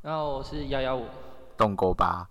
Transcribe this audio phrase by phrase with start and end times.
[0.00, 1.06] 然后我是幺幺五，
[1.56, 2.28] 动勾吧。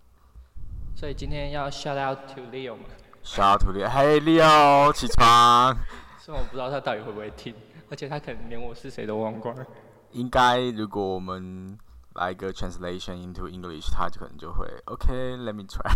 [0.96, 2.84] 所以今天要 shout out to Leo 嘛。
[3.24, 5.76] shout out to Leo，嘿，Leo，起床。
[6.18, 7.54] 虽然我不知道他到底会不会听，
[7.90, 9.66] 而且他可能连我是谁都忘光了。
[10.12, 11.78] 应该，如果我们
[12.16, 15.92] 来一个 translation into English，他就可能就会 OK，let me try。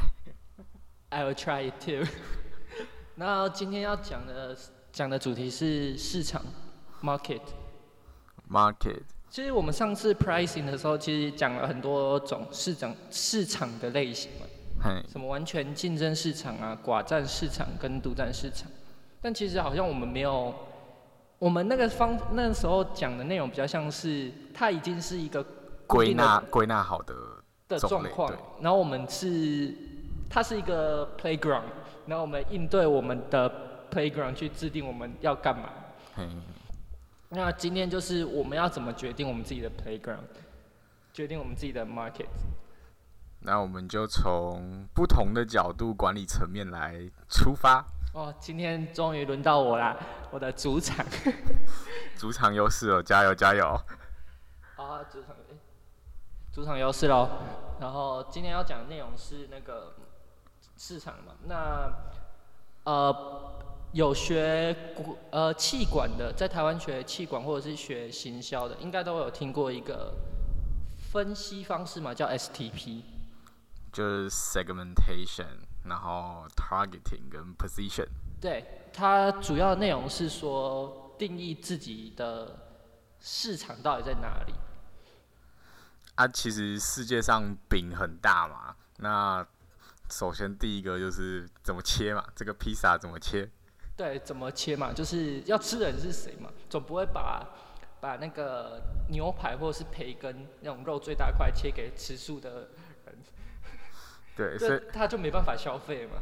[1.10, 2.06] I will try it too。
[3.16, 4.58] 那今天要讲的
[4.92, 6.42] 讲的主题是市场
[7.02, 7.42] market。
[9.32, 14.45] 其实我们上次 pricing 的时候，其实讲了很多种市场市场的类型嘛。
[15.08, 18.70] 什么完全竞争市场啊，寡占市场跟独占市场。
[19.22, 20.53] 但其实好像我们没有，
[21.39, 25.41] 我们那个方那时候讲的内容比较像是，它已经是一个
[25.88, 27.16] 归纳归纳好的
[27.70, 28.30] 的状况。
[28.59, 29.73] 然后我们是，
[30.30, 31.72] 它是一个 playground，
[32.05, 33.50] 然后我们应对我们的
[33.89, 35.70] playground 去制定我们要干嘛。
[37.34, 40.20] 那今天就是我们要怎么决定我们自己的 playground，
[41.13, 42.27] 决定我们自己的 market。
[43.39, 47.86] 那我们就从不同的角度管理层面来出发。
[48.14, 49.95] 哦，今天终于轮到我啦，
[50.30, 51.06] 我的主场。
[52.17, 53.66] 主场优势哦，加油加油！
[54.75, 55.34] 啊，主场，
[56.52, 57.30] 主场优势喽。
[57.80, 59.95] 然后今天要讲的内容是那个
[60.75, 61.34] 市场嘛。
[61.45, 61.89] 那
[62.84, 64.75] 呃，有学
[65.31, 70.14] 呃气管的，在台湾学气管或者是学行销的，应该都有听过一个
[71.11, 73.02] 分析方式嘛，叫 STP。
[73.92, 78.08] 就是 segmentation，然后 targeting 跟 position。
[78.39, 82.58] 对，它主要内容是说定义自己的
[83.19, 84.53] 市场到底在哪里。
[86.16, 89.45] 啊，其实世界上饼很大嘛，那
[90.09, 93.50] 首先第一个就是怎么切嘛，这个披萨怎么切？
[94.02, 97.47] 对，怎么切嘛，就是要吃的人是谁嘛，总不会把
[97.99, 102.69] 把那个牛排或者是培根那种肉最大块切给吃素的。
[104.35, 106.13] 对， 所以他就没办法消费嘛。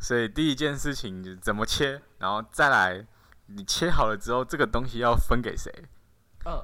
[0.00, 3.06] 所以第一件事情怎么切，然后再来，
[3.46, 5.72] 你切好了之后，这个东西要分给谁？
[6.46, 6.60] 嗯。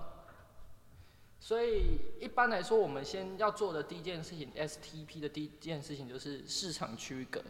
[1.39, 7.41] 所以一般来说，我们先要做的第一件事情，STP 的第一件事情就是市场区隔。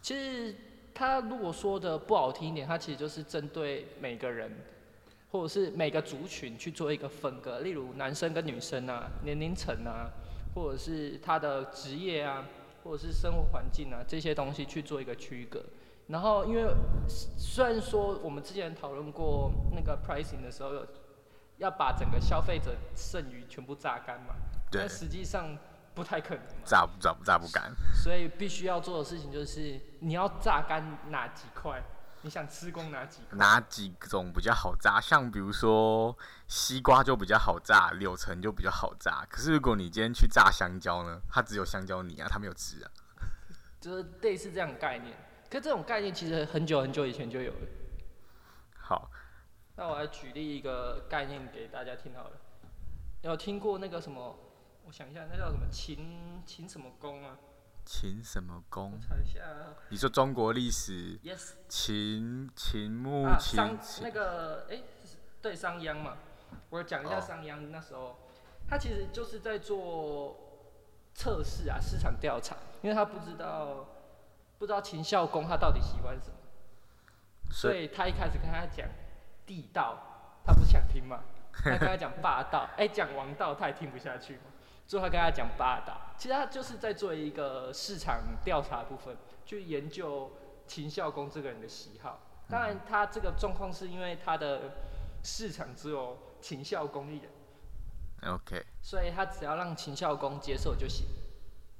[0.00, 0.56] 其实
[0.94, 4.50] 他如果说的不好听一点，他其实就是针对每个人，
[5.30, 10.10] 或者是每个族群去做一个分割，例如男生跟女生啊，年龄层啊。
[10.54, 12.44] 或者是他的职业啊，
[12.84, 15.64] 或者是生活环境啊，这些东西去做一个区隔。
[16.08, 16.70] 然后，因为
[17.08, 20.86] 虽然说我们之前讨论过那个 pricing 的时候，
[21.56, 24.34] 要把整个消费者剩余全部榨干嘛，
[24.70, 25.56] 但实际上
[25.94, 26.44] 不太可能。
[26.64, 27.72] 榨不榨不榨不干。
[27.94, 31.82] 所以必须要做的事情就是，你要榨干哪几块？
[32.24, 35.00] 你想吃光哪几哪几种比较好榨？
[35.00, 36.16] 像比如说
[36.46, 39.26] 西瓜就比较好榨，柳橙就比较好榨。
[39.28, 41.20] 可是如果你今天去榨香蕉呢？
[41.28, 42.90] 它只有香蕉泥啊，它没有汁啊。
[43.80, 45.16] 就是类似这样概念。
[45.50, 47.66] 可这种概念其实很久很久以前就有了。
[48.78, 49.10] 好，
[49.74, 52.36] 那我来举例一个概念给大家听好了。
[53.22, 54.38] 有听过那个什么？
[54.84, 57.36] 我想一下，那叫什么秦秦什么公啊？
[57.84, 58.98] 秦什么公？
[59.00, 59.40] 查一下。
[59.88, 61.52] 你说中国历史？Yes。
[61.68, 63.78] 秦秦穆秦。
[64.02, 64.82] 那个哎，
[65.40, 66.16] 对商鞅嘛。
[66.70, 68.16] 我讲一下商鞅那时候，
[68.68, 70.36] 他其实就是在做
[71.14, 73.86] 测试啊，市场调查，因为他不知道
[74.58, 76.36] 不知道秦孝公他到底喜欢什么，
[77.50, 78.86] 所以他一开始跟他讲
[79.46, 79.98] 地道，
[80.44, 81.20] 他不想听嘛。
[81.52, 84.42] 他跟他讲霸道，哎，讲王道他也听不下去嘛。
[84.92, 89.16] 最后跟他讲霸道，其实他就是在做一个市场调查部分，
[89.46, 90.30] 去研究
[90.66, 92.20] 秦孝公这个人的喜好。
[92.46, 94.60] 当然，他这个状况是因为他的
[95.24, 97.30] 市场只有秦孝公一人。
[98.34, 98.66] OK。
[98.82, 101.06] 所以他只要让秦孝公接受就行。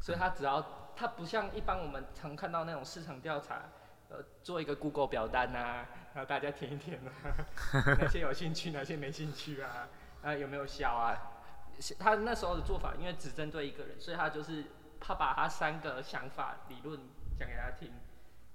[0.01, 0.65] 所以他只要
[0.97, 3.61] 他不像一般我们常看到那种市场调查，
[4.09, 7.13] 呃，做一个 Google 表单啊，然后大家填一填啊，
[8.01, 9.87] 哪些有兴趣，哪些没兴趣啊，
[10.23, 11.29] 啊有没有效啊？
[11.99, 14.65] 他那时候的做法，因为只针对一个人，所以他就是
[15.01, 17.01] 他把他三个想法理论
[17.37, 17.91] 讲给他听。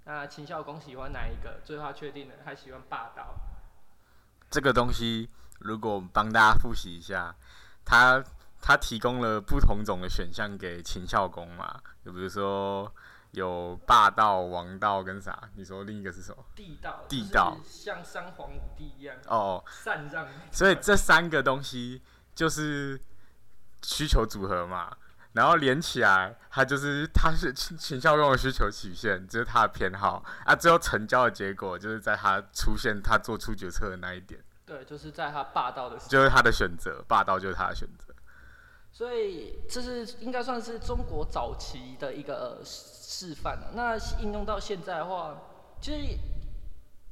[0.06, 1.60] 那秦孝公喜欢哪一个？
[1.66, 3.36] 最后他确定了，他喜欢霸道。
[4.50, 5.30] 这个东西，
[5.60, 7.36] 如果帮大家复习一下，
[7.84, 8.24] 他
[8.62, 11.82] 他提供了不同种的选项给秦孝公嘛？
[12.06, 12.90] 就比如说
[13.32, 15.50] 有霸道、王道跟啥？
[15.56, 16.46] 你说另一个是什么？
[16.56, 17.04] 地道。
[17.10, 17.58] 地道。
[17.66, 19.18] 像三皇五帝一样。
[19.28, 19.62] 哦。
[19.84, 20.26] 禅让。
[20.50, 22.02] 所以这三个东西
[22.34, 22.98] 就是。
[23.84, 24.96] 需求组合嘛，
[25.34, 30.56] 然后连起来，它就是它是秦孝公的需求曲线，这是他的偏好啊。
[30.56, 34.44] 最后成交的结果，就是在他出现，他做出决策的那一点。
[34.66, 35.98] 对，就是在他霸道的。
[35.98, 38.14] 就是他的选择，霸道就是他的选择。
[38.92, 43.72] 所以这是应该算是中国早期的一个示范了。
[43.76, 45.38] 那应用到现在的话，
[45.80, 46.18] 其实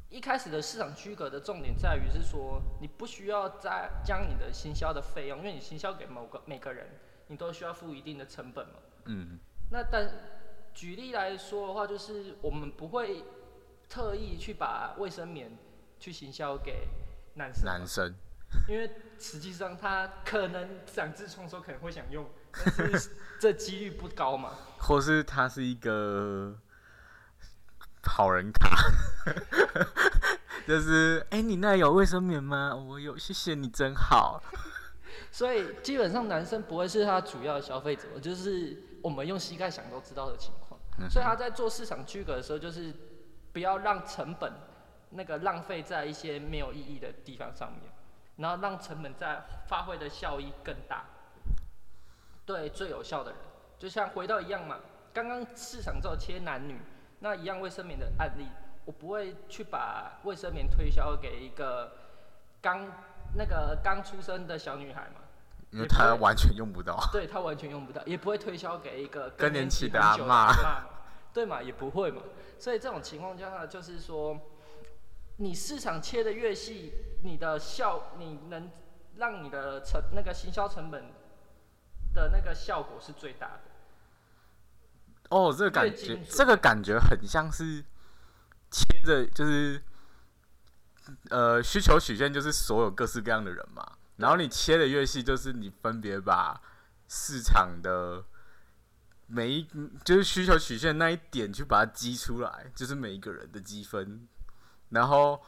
[0.10, 6.88] 一开始的市场区隔的重点在于是说，你不需要再将你的行销的费用，因为你行销给某个每个人，
[7.28, 8.74] 你都需要付一定的成本嘛。
[9.06, 9.40] 嗯，
[9.72, 10.10] 那但
[10.74, 13.24] 举例来说的话，就是我们不会
[13.90, 15.57] 特意去把卫生棉
[16.00, 16.88] 去行销给
[17.34, 18.16] 男生，男生，
[18.69, 22.25] 因为实际上他可能长痔疮的时候可能会想用，
[22.78, 24.52] 但是这几率不高嘛。
[24.80, 26.57] 或是他是一个
[28.10, 28.69] 好人卡，
[30.68, 32.75] 就是哎、你那有卫生棉吗？
[32.75, 34.42] 我有，谢谢你，真好。
[35.31, 40.80] 所以基本上男生不会是他主要的消费者，就是我们用膝盖想都知道的情况。
[40.98, 42.94] 嗯所以他在做市场区隔的时候，就是
[43.52, 44.54] 不要让成本
[45.10, 47.92] 那个浪费在一些没有意义的地方上面，
[48.38, 51.04] 然后让成本在发挥的效益更大，
[52.46, 53.40] 对最有效的人。
[53.78, 54.78] 就像回到一样嘛，
[55.13, 56.80] 刚刚市场只有切男女，
[57.25, 58.48] 那一样卫生棉的案例，
[58.86, 61.92] 我不会去把卫生棉推销给一个
[62.62, 62.88] 刚
[63.33, 65.22] 那个刚出生的小女孩嘛。
[65.72, 66.95] 因为她完全用不到。
[67.12, 70.27] 对她完全用不到，也不会推销给一个更年期的阿嬷嬷
[70.62, 70.86] 嘛，
[71.33, 72.22] 对嘛，也不会嘛。
[72.60, 74.39] 所以这种情况下，就是说，
[75.38, 76.94] 你市场切的越细，
[77.24, 78.69] 你的效，你能
[79.16, 81.06] 让你的成那个行销成本
[82.13, 83.71] 的那个效果是最大的。
[85.35, 87.83] 哦，这个感觉这个感觉很像是
[88.71, 89.83] 切着，就是
[91.29, 93.85] 呃需求曲线，就是所有各式各样的人嘛。
[94.15, 96.61] 然后你切的越细，就是你分别把
[97.09, 98.23] 市场的
[99.27, 99.67] 每一
[100.05, 104.25] 就是需求曲线那一点去把它积出来，就是每一个人的积分。
[104.91, 105.43] 然后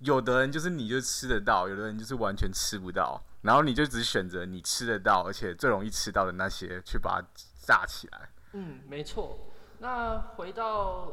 [0.00, 3.24] 有的人就是你就吃得到，有的人就是完全吃不到。
[3.40, 7.26] 然后你就只选择你吃得到，而且最容易吃到的那些去把它
[7.64, 8.28] 炸起来。
[8.58, 9.36] 嗯，没错。
[9.80, 11.12] 那回到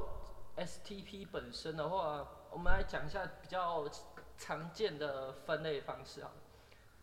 [0.55, 3.83] STP 本身的话，我们来讲一下比较
[4.37, 6.31] 常见的分类方式啊。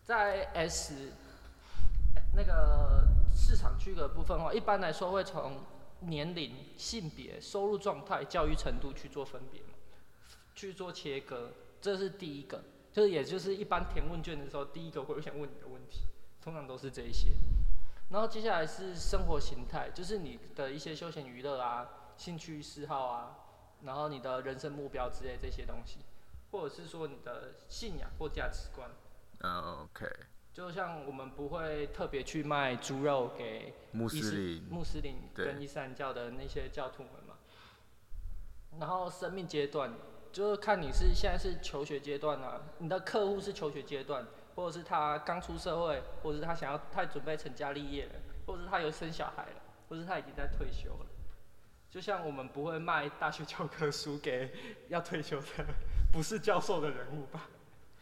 [0.03, 1.13] 在 S
[2.35, 3.05] 那个
[3.35, 5.59] 市场区隔部分的话，一般来说会从
[6.01, 9.75] 年龄、性别、收入状态、教育程度去做分别嘛，
[10.55, 11.51] 去做切割，
[11.83, 16.01] 这是第一个，就是也就是一般填问卷的时候，第一个会想问你的问题，
[16.43, 17.29] 通常都是这一些。
[18.11, 23.37] 然后接下来是生活形态，就是你的一些休闲娱乐啊、兴趣嗜好啊，
[23.83, 26.01] 然后你的人生目标之类这些东西，
[26.51, 28.91] 或者是说你的信仰或价值观。
[29.43, 30.07] 嗯，OK，
[30.53, 37.37] 就像我们不会特别去卖猪肉给穆斯斯林，穆斯林跟伊斯兰教的那些教徒们嘛。
[38.81, 39.93] 然后生命阶段，
[40.33, 48.13] 就是看你是现在是求学阶段啊，你的客户是求学阶段，或者是他刚出社会，或者是他想要他准备成家立业了，
[48.47, 51.07] 或者是他有生小孩了，或者是他已经在退休了。
[51.91, 54.53] 就像我们不会卖大学教科书给
[54.89, 55.47] 要退休的
[56.13, 57.49] 不是教授的人物吧？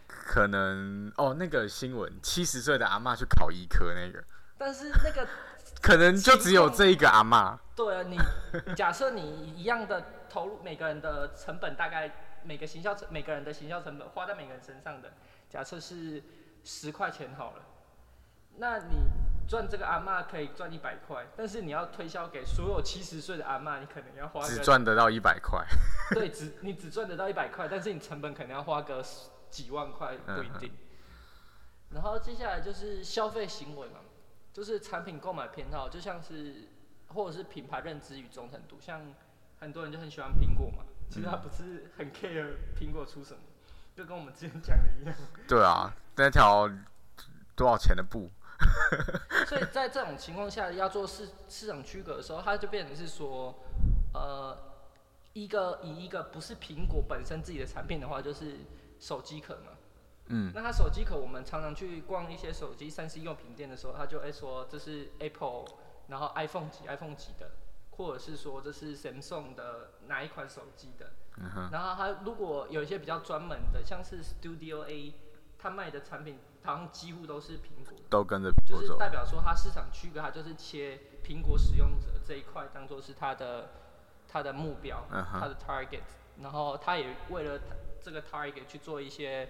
[0.07, 4.23] 可能哦，那个新闻，七十岁的阿妈去考医科那个，
[4.59, 5.27] 但是那个
[5.81, 7.59] 可能就只有这一个阿妈。
[7.75, 8.19] 对啊，你
[8.75, 12.11] 假设你一样的投入，每个人的成本大概
[12.43, 15.13] 每个行销成每个人的行销成本花在每个人身上的，
[15.49, 16.23] 假设是
[16.69, 17.65] 十块钱好了，
[18.59, 19.09] 那你
[19.49, 25.65] 赚这个阿嬷可以赚一百块，但是你要推销给所有七十岁的阿嬷，你可能要花只赚得到一百块。
[26.11, 29.03] 对，只你只赚得到一百块，但是你成本可能要花个
[29.49, 30.71] 几万块，不一定。
[31.95, 34.01] 然后接下来就是消费行为嘛，
[34.53, 36.69] 就是产品购买偏好，就像是
[37.07, 39.01] 或者是品牌认知与忠诚度，像
[39.59, 43.41] 很多人就很喜欢苹果嘛，其实他不是很 care 苹果出什么，
[43.99, 45.15] 就跟我们之前讲的一样。
[45.49, 46.71] 对啊，那条
[47.57, 48.31] 多少钱的布？
[49.49, 53.53] 所以在这种情况下，要做市市场区隔的时候，它就变成是说，
[54.15, 54.57] 呃，
[55.33, 58.59] 一个以一个不是苹果本身自己的产品的话，就是
[59.01, 59.73] 手机壳嘛。
[60.27, 65.65] 嗯，那它手机壳，我们常常去逛一些手机三 C 用品店的时候，他就会说这是 Apple，
[66.07, 67.51] 然后 iPhone 几 iPhone 几的，
[67.91, 71.11] 或者是说这是 Samsung 的哪一款手机的。
[71.41, 75.15] 嗯哼，然后它如果有一些比较专门的，像是 Studio A，
[75.59, 77.97] 它卖的产品好像几乎都是苹果。
[78.11, 78.81] 都跟着苹果。
[78.81, 83.71] 就是代表说它市场区隔，它就是切苹果使用者这一块当做是它的
[84.27, 86.03] 它的目标，嗯哼它的 target，
[86.43, 87.61] 然后它也为了
[88.01, 89.49] 这个 target 去做一些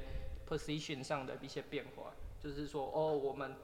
[0.49, 3.57] position 上的一些变化，就是说哦，我们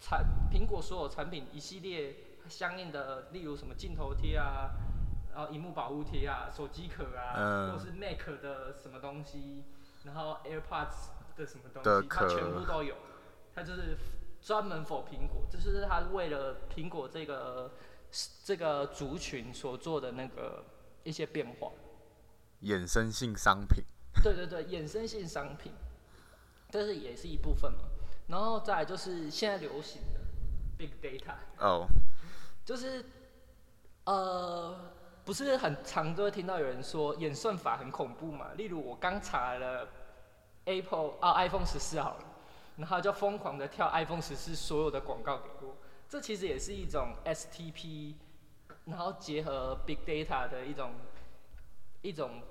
[0.00, 2.14] 产苹果所有产品一系列
[2.48, 4.70] 相应的，例如什么镜头贴啊，
[5.38, 9.62] 然后荧幕保护贴啊，手机壳啊，嗯或是 Mac 的什么东西，
[10.02, 12.96] 然后 AirPods 的什么东的西，它全部都有。
[13.54, 13.96] 它就是
[14.42, 17.70] 专门否苹果，这就是它为了苹果这个
[18.42, 20.64] 这个族群所做的那个
[21.04, 21.70] 一些变化。
[22.62, 23.84] 衍生性商品。
[24.20, 25.70] 对对对，衍生性商品，
[26.72, 27.84] 但是也是一部分嘛。
[28.26, 30.20] 然后再来就是现在流行的
[30.76, 31.86] big data，哦，
[32.64, 33.04] 就是
[34.02, 34.76] 呃，
[35.28, 38.46] 不是很常都会听到有人说演算法很恐怖嘛。
[38.56, 39.86] 例如我刚查了
[40.64, 42.24] Apple 啊 iPhone 十四好了，
[42.78, 45.76] 然后就疯狂的跳 iPhone 十四所有的广告给我，
[46.08, 48.14] 这其实也是一种 STP，
[48.86, 50.92] 然后结合 big data 的一种
[52.00, 52.42] 一种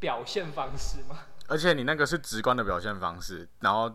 [0.00, 1.20] 表现方式嘛。
[1.46, 3.88] 而且你那个是直观的表现方式，然后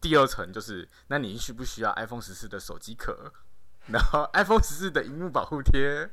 [0.00, 3.32] 第二层就是，那你需不需要 iPhone 十四的手机壳，
[3.88, 6.08] 然后 iPhone 十四的荧幕保护贴，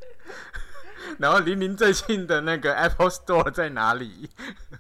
[1.20, 4.30] 然后离您最近的那个 Apple Store 在哪里？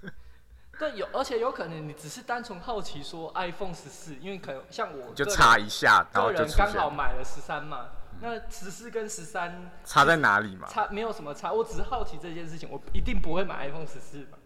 [0.79, 7.89] 对，有，而且有可能你只是单纯好奇说 iPhone 十四，因为可能像我就查一下，然后个人刚好买了十三嘛，
[8.21, 10.67] 那十四跟十三差在哪里嘛？
[10.69, 14.37] 差没有什么差，我只是好奇这件事情，我一定不会买 iPhone 十四嘛。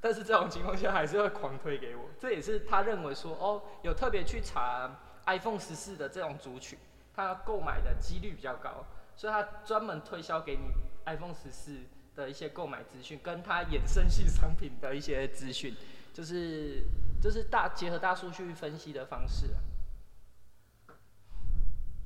[0.00, 4.90] 但是这种情况下还是会狂推给我，这也是他认为说哦，有特别去查
[5.26, 6.78] iPhone 十四的这种族群，
[7.14, 8.84] 他购买的几率比较高，
[9.16, 10.72] 所以他专门推销给你
[11.06, 11.78] iPhone 十四
[12.14, 15.74] 的一些购买资讯，跟他衍生性商品的一些资讯，
[16.12, 16.84] 就是
[17.20, 19.50] 就是大结合大数据分析的方式。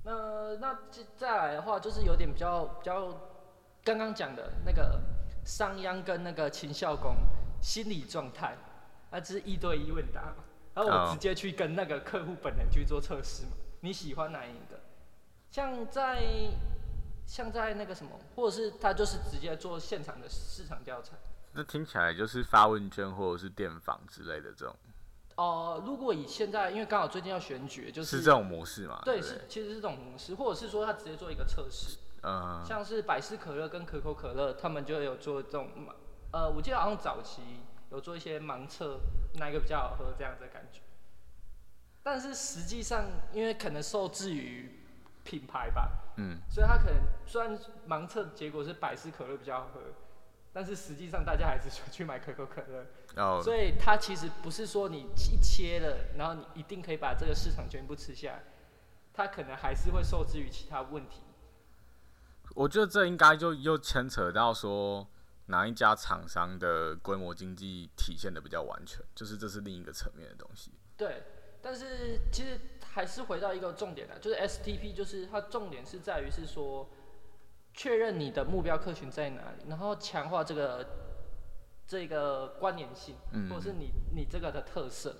[0.04, 3.08] 那那接再来的话，就是有点比较比较
[3.84, 5.00] 刚刚讲的那个
[5.44, 7.16] 商鞅跟那个秦孝公
[7.60, 8.56] 心理状态，
[9.10, 14.80] 那这是一对一问答嘛，然后我直接去跟那个客户本人去做测试嘛，你喜欢哪一个？
[15.50, 16.22] 像在
[17.28, 21.12] 像在那个什么，或者是他就是直接做现场的市场调查。
[21.52, 24.74] 那听起来就是发问卷或者是电访之类的这种，
[25.36, 29.02] 哦、如果以现在，因为刚好最近要选举，就是是这种模式嘛？
[29.04, 31.98] 对，是其实是这种模式，或者是说他直接做一个测试。
[32.22, 35.92] 嗯，像是百事可乐跟可口可乐，他们就有做这种盲，
[36.32, 37.42] 呃，我记得好像早期
[37.90, 39.00] 有做一些盲测，
[39.34, 40.80] 哪一个比较好喝这样子的感觉。
[42.02, 44.77] 但是实际上，因为可能受制于
[45.24, 49.80] 品牌吧，嗯，所以他可能虽然盲测结果是百事可乐比较好喝，
[50.52, 52.86] 但是实际上大家还是去买可口可乐。
[53.14, 58.44] 然后所以它其实不是说你一切了，然后你一定可以把这个市场全部吃下来，
[59.12, 61.22] 它可能还是会受制于其他问题。
[62.54, 65.06] 我觉得这应该就又牵扯到说
[65.46, 70.72] 哪一家厂商的规模经济体现的比较完全，就是这是另一个层面的东西。
[70.96, 71.22] 对，
[71.60, 76.88] 但是其实还是回到一个重点的，就是 STP，就是它重点是在于是说，
[77.74, 80.86] 确认你的目标客群在哪里，然后强化这个
[81.86, 83.48] 这个关联性，嗯。
[83.50, 85.14] 或者是你你这个的特色，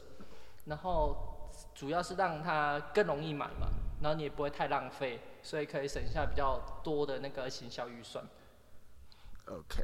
[0.66, 3.68] 然后主要是让它更容易买嘛，
[4.02, 8.25] 然后你也不会太浪费，所以可以省下比较多的那个行销预算。
[9.47, 9.83] OK，OK，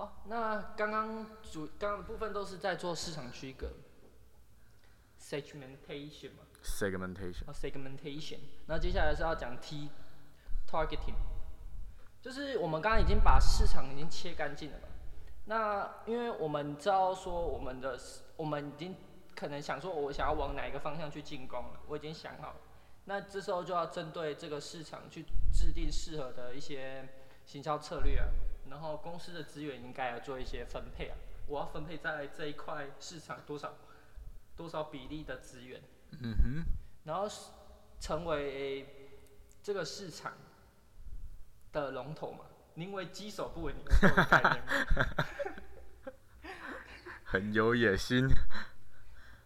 [0.00, 3.70] 好，那刚刚主刚刚的部分都是在做市场区隔
[5.20, 9.90] ，segmentation 嘛，segmentation，啊 segmentation，那接下来是要讲 T
[10.66, 11.16] targeting，
[12.22, 14.88] 就是我们刚刚已经把市场已经切干净了嘛，
[15.44, 18.00] 那因为我们知道说我们的
[18.36, 18.96] 我们已经
[19.36, 22.56] 可能想说我想要往哪一个方向去进攻了，我已经想好了。
[23.04, 27.06] 那这时候就要针对这个市场去制定适合的一些
[27.44, 28.28] 行销策略啊，
[28.70, 33.74] 然后公司的资源应该要做一些分配啊，我要分配在这一块市场多少
[34.56, 35.82] 多少比例的资源，
[36.22, 36.64] 嗯哼，
[37.04, 37.50] 然后是
[37.98, 39.12] 成为
[39.62, 40.32] 这个市场
[41.72, 44.62] 的龙头嘛，宁为鸡首不为牛后的概念。
[47.24, 48.28] 很有野心。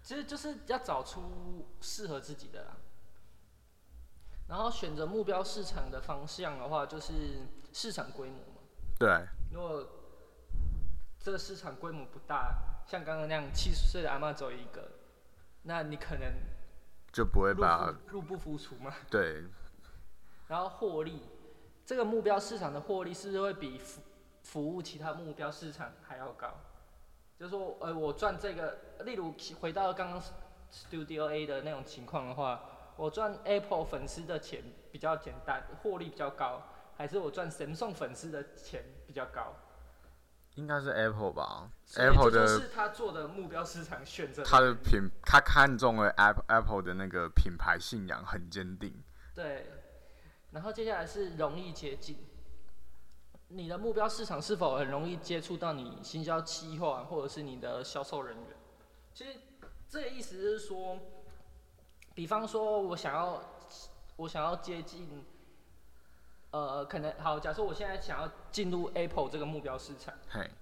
[0.02, 2.76] 其实就是要找出适合自己的啦。
[4.48, 8.53] 然后选择目标市场的方向的话，就是市场规模嘛。
[8.98, 9.86] 对，如果
[11.18, 12.54] 这个市场规模不大，
[12.86, 14.88] 像刚刚那样七十岁的阿妈走一个，
[15.62, 16.32] 那你可能
[17.12, 18.94] 就不会入把不入不敷出嘛。
[19.10, 19.44] 对
[20.46, 21.22] 然后获利，
[21.86, 24.02] 这个目标市场的获利是不是会比服
[24.42, 26.52] 服务其他目标市场还要高？
[27.38, 30.22] 就是说，呃，我赚这个，例如回到刚刚
[30.70, 32.62] Studio A 的那种情况的话，
[32.96, 36.62] 我赚 Apple 粉丝的钱比较简单，获利比较高，
[36.96, 39.54] 还是我赚神送粉丝的钱比较高？
[40.54, 44.44] 应该是 Apple 吧？Apple 的是他做的目标市场选择。
[44.44, 49.02] 他的品，他看中了 Apple Apple 的那个品牌信仰很坚定。
[49.34, 49.66] 对，
[50.52, 52.24] 然后接下来是容易接近。
[53.48, 58.46] 你的目标市场是否很容易接触到你行销企划或者是你的销售人员？
[59.12, 59.36] 其实
[59.88, 60.98] 这个意思是说，
[62.14, 63.42] 比方说我想要
[64.16, 65.24] 我想要接近，
[66.54, 70.14] 呃，可能好，假设我现在想要进入 Apple 这个目标市场，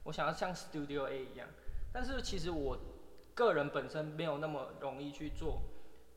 [0.05, 1.47] 我想要像 Studio A 一样，
[1.93, 2.79] 但是其实我
[3.35, 5.61] 个人本身没有那么容易去做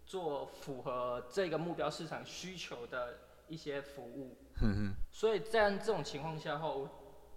[0.06, 3.18] 做符合这个目标市场需求的
[3.50, 4.38] 一些服务，
[5.12, 6.88] 所以在这种情况下后，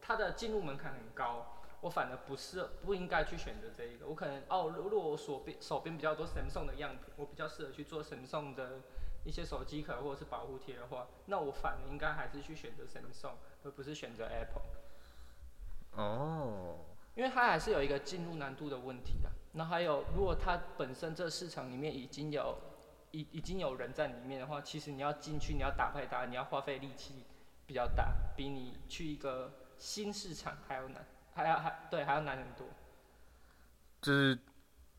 [0.01, 1.45] 它的进入门槛很高，
[1.81, 8.79] 我反而不是不应该去选择这一个，我可能哦，如果我手边手边比较多 Samsung 的样品，我比较适合去做 Samsung 的
[9.25, 13.35] 一些手机壳或者是保护贴的话，那我反而应该还是去选择 Samsung，
[13.65, 14.63] 而不是选择 Apple。
[15.93, 16.79] 哦，
[17.15, 19.31] 因为它还是有一个进入难度的问题啊。
[19.53, 22.57] 那还有，如果它本身这市场里面已经有
[23.11, 27.25] 已已经有人在里面的话，其实你要进去，你要打败它，你要花费力气
[27.67, 32.67] 比较大，比你去一个新市场还要难，还要还对还要难很多。
[34.01, 34.39] 就是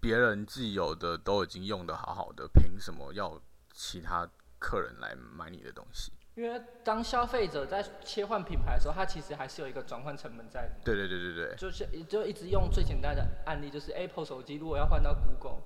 [0.02, 3.40] 别人既有的都已经用的好好的，凭什么要
[3.74, 6.12] 其他客人来买你的东西？
[6.36, 10.76] 因为当消费者在切换品牌的时候，它其实还是有一个转换成本在的。
[10.86, 15.62] 对对对对对，就是就一直用最简单的案例，就是 Apple 手机如果要换到 Google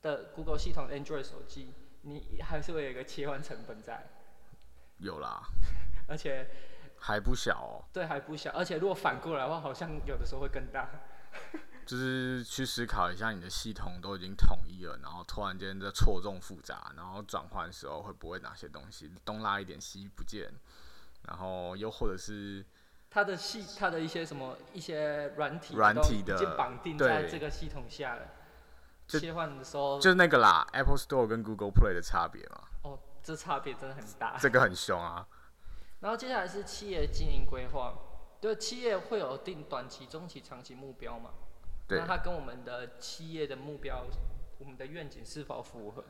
[0.00, 4.06] 的 Google 系统 Android 手机，你还是会有一个切换成本在，
[4.98, 5.42] 有啦，
[6.06, 6.46] 而且
[6.96, 7.84] 还不小哦。
[7.92, 10.88] 对还不小，而且如果反过来的话，好像有的时候会更大。
[11.86, 20.52] 就是去思考一下，你的系统都已经统一了，然后突然间这错综复杂，然后转换的时候会不会哪些东西东拉一点西不见，
[21.28, 22.64] 然后又或者是
[23.10, 28.22] 它的系它的一些什么一些软体软体的绑定在这个系统下了，
[29.06, 34.36] 切换的时候就是那个啦，Apple Store 跟 Google Play 的差别嘛，哦，这差别真的很大。
[34.38, 35.26] 这个很凶啊。
[36.00, 37.94] 然后接下来是企业经营规划，
[38.40, 41.30] 就，企业会有定短期、中期、长期目标嘛？
[41.86, 44.06] 对那它跟我们的企业的目标、
[44.58, 46.04] 我们的愿景是否符合？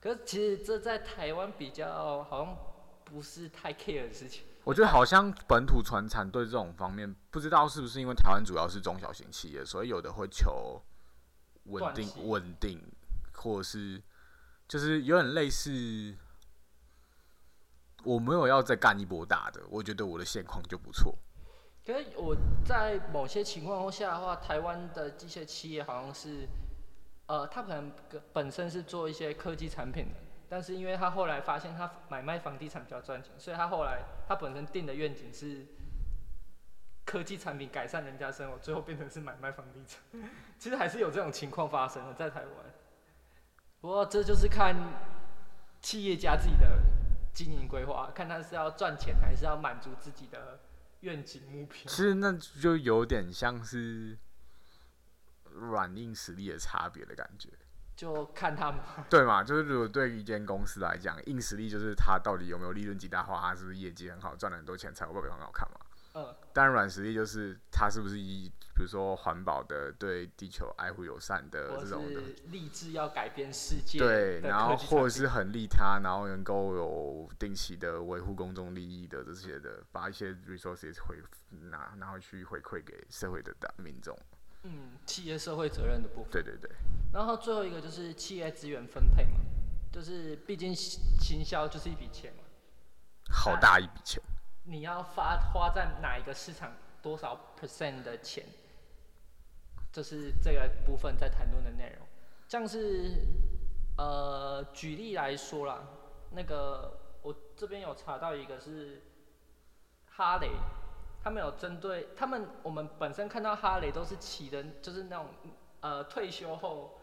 [0.00, 2.56] 可是其实这在台湾比较好像
[3.04, 4.44] 不是太 care 的事情。
[4.64, 10.82] 我觉得好像本土传产对这种方面，不知道是不是因为台湾主要是中小型企业，所以有的会求
[11.64, 12.80] 稳定、稳定，
[13.32, 14.02] 或者是
[14.68, 16.14] 就是有点类似，
[18.04, 21.16] 我没有要再干一波大的，我觉得我的现况就不错。
[21.92, 26.46] 可是我在某些情况下的话，台湾的机械企业好像是，
[27.26, 27.90] 呃，他可能
[28.32, 35.66] 本身是做一些科技产品的，但是因为他后来发现他买卖房地产比较赚钱，所以他后来他本身定的愿景是
[37.04, 40.00] 科技产品改善人家生活，最后变成是买卖房地产。
[40.58, 42.50] 其实还是有这种情况发生的，在台湾。
[43.80, 44.76] 不过这就是看
[45.80, 46.78] 企业家自己的
[47.32, 50.60] 经营规划，看他是要赚钱还是要满足自己的
[51.00, 51.76] 愿景目标。
[51.86, 54.18] 其实那就有点像是
[55.44, 57.48] 软硬实力的差别的感觉，
[57.96, 58.80] 就看他们。
[59.08, 59.42] 对嘛？
[59.42, 65.80] 就是如果对于一间公司来讲，硬实力就是他到底有没有利润极大化，他是不是业绩很好，赚了很多钱，财务报表很好看嘛。
[66.14, 81.16] 嗯，当然，软实力就是它是不是以比如说环保的、对地球爱护友善的这种的，是立志要改变世界对，然后或者是很利他，然后能够有定期的维护公众利益的这些的，把一些 resources 回
[81.70, 84.18] 拿拿回去回馈给社会的大民众。
[84.62, 86.30] 嗯企业社会责任的部分。
[86.32, 86.70] 对对对，
[87.12, 89.38] 然后最后一个就是企业资源分配嘛，
[89.92, 92.42] 就是毕竟行行销就是一笔钱嘛，
[93.30, 94.20] 好大一笔钱。
[94.70, 98.46] 你要发花在哪一个市场多少 percent 的钱，
[99.92, 102.06] 这是这个部分在谈论的内容。
[102.46, 103.16] 像是
[103.98, 105.82] 呃举例来说啦，
[106.30, 109.02] 那个我这边有查到一个是
[110.06, 110.48] 哈雷，
[111.20, 115.26] 他们有针对他们我们本身看到哈雷都是骑的，就是那种
[115.80, 116.96] 呃退休后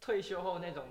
[0.00, 0.84] 退休后那种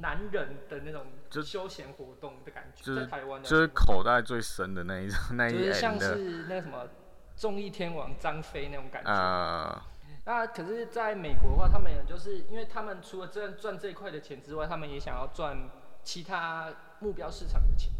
[0.00, 6.88] 男人的那种就休闲活动的感觉，就是在台湾的就是口袋最深的那一种 那一就是像，是那个什么
[7.36, 9.10] 综艺天王张飞那种感觉。
[9.10, 9.82] 呃，
[10.24, 15.70] 那可是在美国的话，他们也就是因为他们除了赚赚这一块的钱之外，他们也想要赚
[16.02, 17.92] 其他目标市场的钱。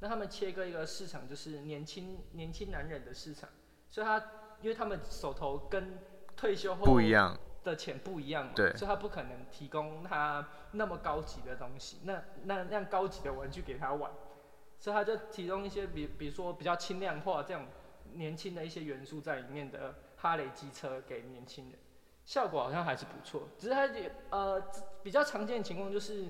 [0.00, 3.48] 那他们切割一个市场，就是年轻年轻男人的市场，
[3.90, 4.18] 所以他
[4.60, 5.98] 因为他们手头跟
[6.36, 7.38] 退休后不一样。
[7.64, 8.76] 的钱不一样嘛，对。
[8.76, 14.10] 所以他不可能提供他那么高级的东西，那那那样高级的玩具给他玩，
[14.78, 17.66] 所以他就提供一些比比如说比较轻量化这种
[18.12, 21.78] 年轻的一些元素在里面的哈雷机车给年轻人，
[22.24, 24.62] 效果好像还是不错，只是它也呃
[25.02, 26.26] 比较常见的情况就是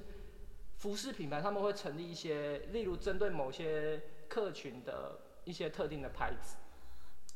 [0.76, 6.56] 服饰品牌他们会成立一些，例如针对某些客群的一些特定的牌子，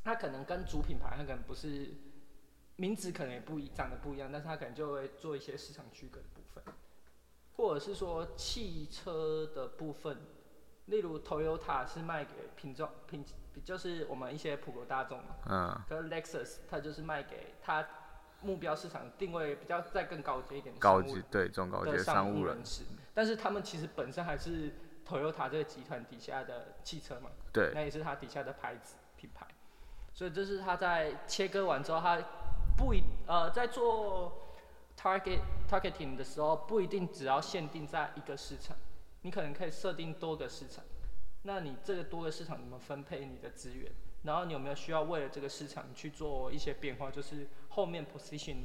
[0.03, 1.95] 它可能跟主品牌它可能不是
[2.79, 6.63] 名字可能也不一长得不一样，但是他可能就会做一些市场区隔的部分，
[7.57, 10.17] 或者是说汽车的部分，
[10.87, 13.25] 例如 Toyota 是卖给品种品，
[13.65, 17.85] 就是我们一些普罗大众嘛，嗯，可是 Lexus 它就是卖给它
[18.43, 24.73] 目标市场定位比较再更高阶一点的高级对中高级的商务人人，士，但是他们其实本身还是
[25.05, 29.49] Toyota 这个集团底下的汽车嘛，对，那也是它底下的牌子品牌，
[30.15, 32.23] 所以这是它在切割完之后，它
[32.79, 34.57] 不一呃在做
[34.97, 38.77] target targeting 的时候，不一定只要限定在一个市场，
[39.23, 40.85] 你可能可以设定多个市场，
[41.43, 43.91] 那你这个多个市场怎么分配你的资源？
[44.23, 47.11] 然后你有没有需要为了这个市场去做一些变化？
[47.11, 48.59] 就是后面 position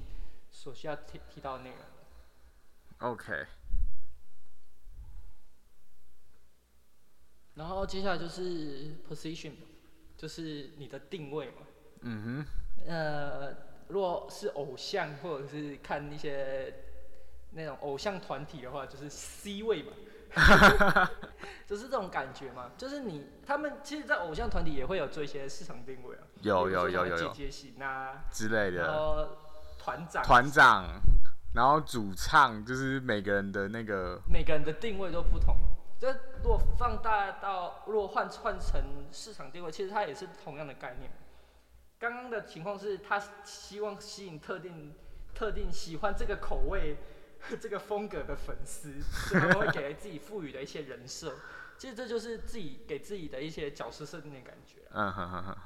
[0.52, 1.80] 所需要提提到的内容。
[2.99, 3.45] OK，
[7.56, 9.54] 然后接下来就是 position，
[10.15, 11.67] 就是你的定位嘛。
[12.02, 12.45] 嗯哼
[12.86, 13.56] 呃，
[13.88, 16.74] 如果是偶像或者是看一些
[17.52, 19.91] 那种偶像团体的话，就是 C 位嘛，
[21.67, 22.72] 就是这种感觉嘛。
[22.78, 29.28] 就是你他们其实，在偶像团体也会有做一些市场定位啊，有有有有有姐姐型啊，之类的然的，后
[29.78, 30.86] 团长，团长，
[31.54, 35.56] 然后主唱，就是每个人的那个，每个人的定位都不同。
[36.00, 41.10] 这如果放大到，如果换换成市场定位，其实它也是同样的概念。
[42.04, 44.94] 刚刚的情况是他希望吸引特定
[45.34, 46.98] 特定喜欢这个口味、
[47.62, 51.34] 这个风格的粉丝，所以他们会给自己赋予的一些人设。
[51.80, 54.92] 其实这就是自己给自己的一些角色设定的感觉啊。
[54.96, 55.58] 嗯哼哼哼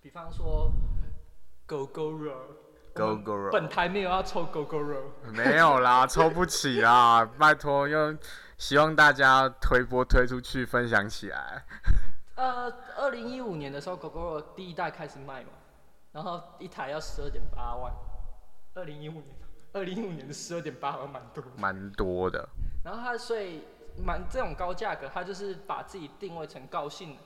[0.00, 0.72] 比方说
[1.66, 2.32] 狗狗肉
[2.94, 5.10] ，，Go Go 本台没有要抽狗狗肉。
[5.32, 8.16] 没有啦， 抽不起啦，拜托，用
[8.56, 11.64] 希望大家推波推出去，分享起来。
[12.38, 15.50] 呃，二零一五年的时候，GoGo 第一代开始卖嘛，
[16.12, 17.92] 然后一台要十二点八万。
[18.74, 19.36] 二零一五年，
[19.72, 21.42] 二零一五年的十二点八万蛮多。
[21.56, 22.48] 蛮多的，
[22.84, 23.64] 然后它所以
[24.06, 27.18] 蛮这种高价格，它就是把自己定位成高性能，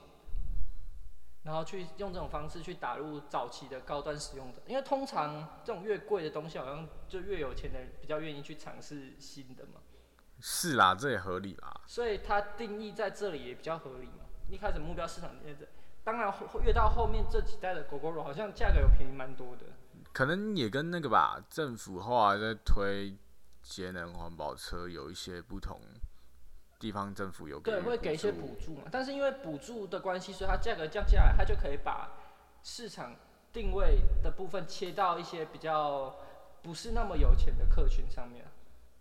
[1.42, 4.62] 然后去用这种方式去打入早期的高端使用者。
[4.66, 9.80] 因为通常这种越贵的东西，好像就越有钱的人比较愿意去尝试新的嘛，
[10.40, 11.82] 是啦，这也合理啦。
[11.86, 14.21] 所以它定义在这里也比较合理嘛。
[14.52, 15.66] 一开始目标市场在这，
[16.04, 19.64] 当然后越到后面这几代的狗狗肉好像价格有便宜蛮多的。
[20.12, 23.16] 可能也跟那个吧，政府后来在推
[23.62, 25.80] 节能环保车有一些不同，
[26.78, 32.12] 地方政府有对，会给一些补补助嘛，但是因为补助的关系，所以它价格降下来，它就可以把
[32.62, 33.16] 市场
[33.54, 36.14] 定位的部分切到一些比较
[36.60, 38.44] 不是那么有钱的客群上面。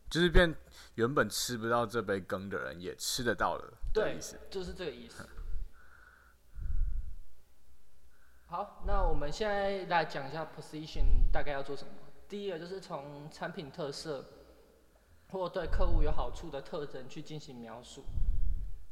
[0.09, 0.53] 就是变
[0.95, 4.17] 原本吃不到这杯羹的人也吃得到了对。，
[4.49, 5.27] 就是这个意思。
[8.51, 11.93] 好，那我们现在来讲一下 position 大概要做什么。
[12.27, 14.25] 第一个就是从产品特色
[15.31, 18.03] 或对客户有好处的特征去进行描述。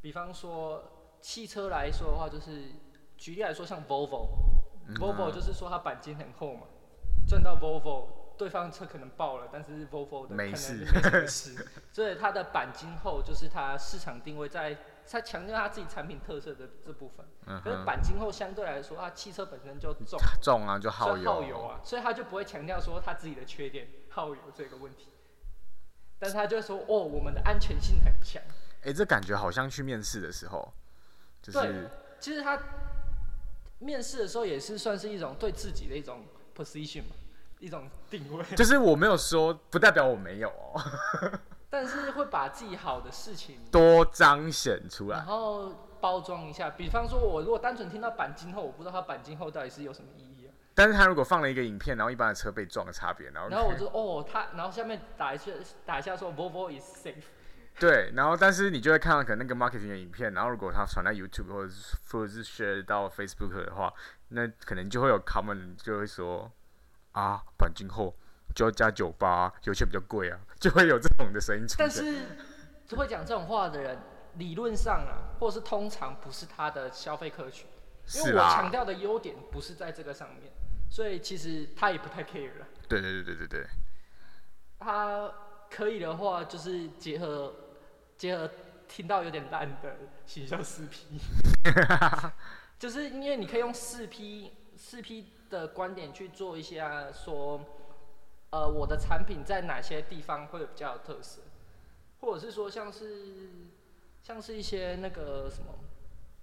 [0.00, 0.82] 比方说
[1.20, 2.70] 汽车来说的话，就是
[3.18, 6.62] 举例来说，像 Volvo，Volvo、就是说它钣金很厚嘛，
[7.28, 8.06] 赚到 Volvo，
[8.38, 14.78] 对方车可能爆了，但是 Volvo 的可能没事没事，所以它的钣金厚就是它市场定位在
[15.10, 17.26] 它强调他自己产品特色的这部分。
[17.46, 25.08] 嗯，可是钣金后相对来说，它汽车本身就重，重啊就耗油，耗油啊，所以他就不会强调说他自己的缺点耗油这个问题，
[26.18, 28.40] 但是他就会说哦，我们的安全性很强。
[28.82, 30.72] 哎、这感觉好像去面试的时候，
[31.42, 32.56] 就对是其实他
[33.80, 36.24] 面试的时候也是算是一种对自己的一种
[36.56, 37.16] position 嘛，
[37.58, 40.80] 一种定位，就是我没有说，不代表我没有哦，
[41.70, 45.26] 但是会把自己好的事情，多彰显出来然。
[45.26, 46.68] 后包装一下。
[46.70, 50.52] 比方说，我如果单纯听到钣金后，我不知道它钣金后到底是有什么意义啊。
[50.74, 55.52] 但是他如果放了一个影片，然后一般的车被撞的差别，然后然后我就哦，他，然后下面打一下
[55.84, 57.22] 打一下说 Volvo is safe。
[57.78, 63.92] 对，然后但是你就会看到可能那个 marketing 的影片，然后如果他传到 YouTube 或者是或者是 share 到 Facebook 的话，
[64.28, 66.50] 那可能就会有 comment 就会说
[67.12, 68.14] 啊，钣金后
[68.54, 72.04] 就要加九八，有些比较贵啊， 就会有这种的声音出但现。
[72.04, 73.96] 是会讲这种话的人，
[74.34, 77.64] 理论上啊，或是通常不是他的消费客群，
[78.16, 80.52] 因为我强，调的优点不是在这个上面，
[80.90, 82.66] 所以其实他也不太 care 了。
[82.88, 83.66] 对对对对对对，
[84.80, 85.32] 他
[85.70, 87.54] 可以的话，就是结合
[88.16, 88.50] 结合
[88.88, 91.20] 听到有点烂的形象四 P，
[92.76, 97.64] 就是因为你可以用四 P 四 P 的观点去做一些、啊、说，
[98.50, 101.40] 呃，我的产品在哪些地方会比较有特色，
[102.20, 103.48] 或者是说像是
[104.22, 105.72] 像是一些那个什么，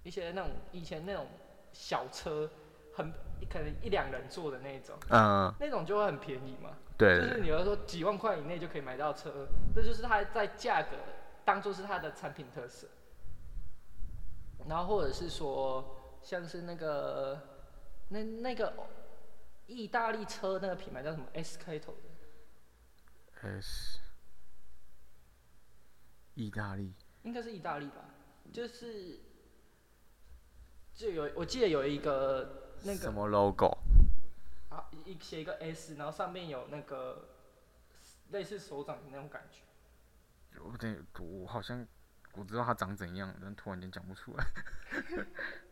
[0.02, 1.26] 一些那种以前那种
[1.72, 2.48] 小车
[2.94, 3.12] 很
[3.50, 6.70] 可能一两人坐的那种，嗯，那种就会很便宜嘛。
[6.96, 10.96] 对就是你要说几万块以内就可以买到车，这就是它在价格
[11.44, 12.88] 当做是它的产品特色。
[14.66, 17.40] 然后或者是说，像是那个
[18.08, 18.72] 那那个
[19.68, 24.00] 意大利车那个品牌叫什么 S 开头的，S，
[26.34, 28.04] 意大利，应该是意大利吧？
[28.50, 29.20] 就是
[30.94, 33.76] 就有我记得有一个那个什么 logo？
[34.70, 37.28] 啊一写一个 S，然后上面有那个
[38.30, 39.60] 类似手掌的那种感觉。
[40.62, 41.86] 我得我好像
[42.32, 44.46] 我知道它长怎样，但突然间讲不出来。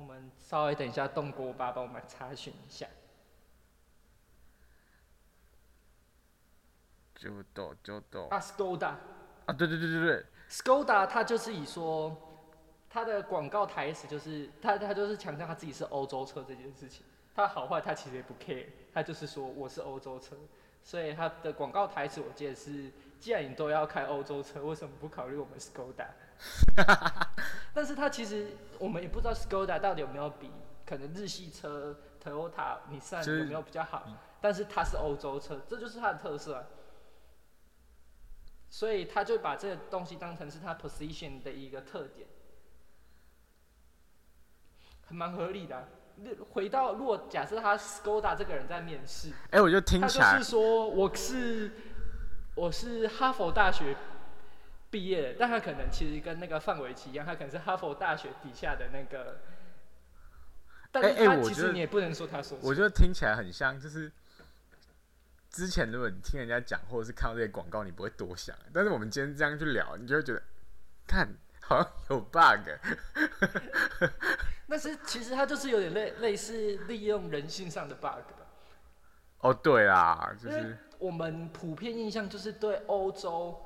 [0.00, 2.86] 我们稍微等一下动锅巴帮我们查询一下。
[7.14, 8.94] 就到就到啊，Skoda。
[9.44, 12.16] 啊，对对对对对，Skoda 它就是以说，
[12.88, 17.04] 它的广告台词就是，它它就是强调它自己是欧洲车这件事情。
[17.34, 20.34] 它好坏它其实也不 care，它就是说我是欧洲车，
[20.82, 26.06] 所以它的广告台词我记得是，既然你都要开欧洲车，为什么不考虑我们 Skoda？
[27.80, 30.50] 但是它其实我们也不知道 Skoda 到底有没有比
[30.84, 34.06] 可能日系车 Toyota、你上就是有没有比较好，
[34.38, 36.64] 但是它是欧洲车，这就是它的特色啊。
[38.68, 42.28] 所以他就把这个东西当成是他 position 的一个特点，
[45.06, 45.88] 很蛮合理的啊、
[46.50, 51.72] 回到如果假设他 Skoda 这个人在面试，哎、我就听他就是说我是
[52.54, 53.96] 我是哈佛大学
[54.90, 59.38] 毕业的，但他可能其实跟那个范玮琪一样，他可能是哈佛大学底下的那个，
[60.90, 64.10] 但他其实你也不能说他说错，我觉得听起来很像，就是
[65.48, 68.56] 之前如果你听人家讲，或者是看到这些广告，你不会多想。
[68.72, 70.42] 但是我们今天这样去聊，你就会觉得，
[71.06, 71.28] 看
[71.60, 72.68] 好像有 bug。
[74.68, 78.02] 但是其实他就是有点类类似利用人性上的 bug
[78.38, 78.46] 吧。
[79.40, 83.60] 哦，对啦，就是我们普遍印象就是对欧洲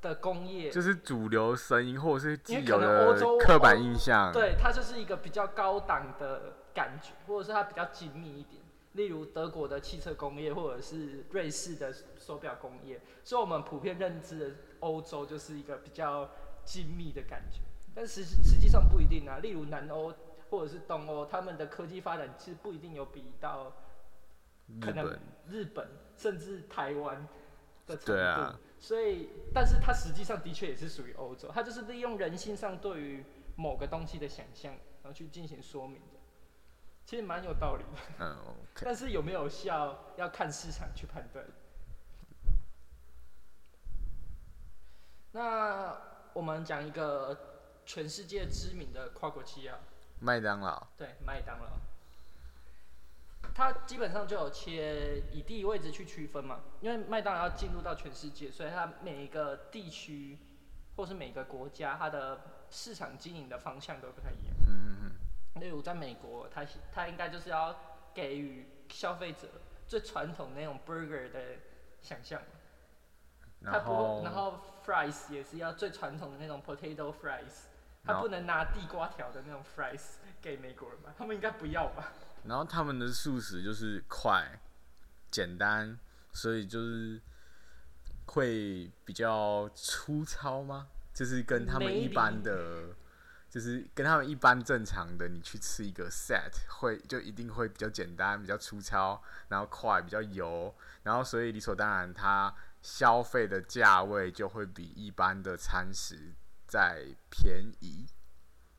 [0.00, 4.32] 的工业，就是主流声音，或者是既因为可有能欧洲的刻板印象。
[4.32, 8.62] 对它就是一个比较高档的感觉，或者是它比较精密一点。
[8.92, 16.28] 例如德国的汽车工业，或者是瑞士的手表工业，所以我们普遍认知的欧洲就是一个比较
[16.64, 17.60] 精密的感觉。
[17.94, 20.12] 但实实际上不一定啊，例如南欧
[20.50, 23.72] 或者是东欧，他们的科技发展其实不一定有比到
[24.80, 27.26] 可能日本日本甚至台湾
[27.86, 28.12] 的程度。
[28.12, 33.24] 对啊所以，但是它实际上的确也是属于欧洲，它就是利用人性上对于
[33.56, 36.18] 某个东西的想象，然后去进行说明的，
[37.04, 38.00] 其实蛮有道理的。
[38.20, 38.36] 嗯，
[38.72, 41.44] OK，但是有没有效，要看市场去判断。
[45.32, 46.00] 那
[46.32, 47.36] 我们讲一个
[47.84, 49.78] 全世界知名的跨国企业啊，
[50.20, 51.66] 麦当劳，对，麦当劳，
[53.54, 60.38] 它基本上就有切以地理位置去区分嘛，因为麦当劳要进入到全世界，所以它每一个地区
[60.96, 64.56] 或是每个国家，它的市场经营的方向都不太一样。
[64.66, 65.12] 嗯嗯
[65.54, 67.74] 嗯，例如在美国，它它应该就是要
[68.14, 69.48] 给予消费者
[69.86, 71.40] 最传统那种 burger 的
[72.00, 77.66] 想象嘛，它不然后，然后 fries 也是要最传统的那种 potato fries，
[78.04, 81.12] 它不能拿地瓜条的那种 fries 给美国人吧？
[81.18, 82.12] 他们应该不要吧？
[82.44, 84.60] 然后他们的素食就是快、
[85.30, 85.98] 简单，
[86.32, 87.20] 所以就是
[88.26, 90.88] 会比较粗糙吗？
[91.12, 92.94] 就是跟他们一般的，
[93.50, 100.72] 就是跟他们一般正常的，你去吃一个 set 会就一定会比较简单、比较粗糙，然后快、比较油，
[101.02, 106.34] 然后所以理所当然，它消费的价位就会比一般的餐食
[106.68, 108.06] 再便宜。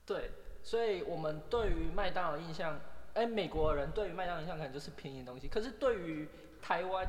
[0.06, 0.32] 对，
[0.64, 2.80] 所以我们对于麦当劳印象，
[3.20, 6.30] 哎、美国人对于麦当劳印象可能就是便宜的东西，可是对于
[6.62, 7.06] 台湾，